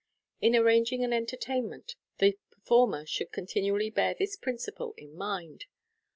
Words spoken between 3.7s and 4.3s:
bear